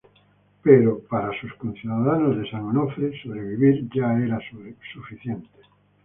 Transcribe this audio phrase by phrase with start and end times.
[0.63, 4.39] Pero, para sus conciudadanos de San Onofre, sobrevivir ya era
[4.93, 5.47] suficiente.